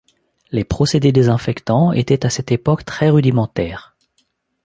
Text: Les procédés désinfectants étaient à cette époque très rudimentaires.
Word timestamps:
Les 0.49 0.63
procédés 0.63 1.11
désinfectants 1.11 1.91
étaient 1.91 2.25
à 2.25 2.31
cette 2.31 2.51
époque 2.51 2.85
très 2.85 3.11
rudimentaires. 3.11 3.95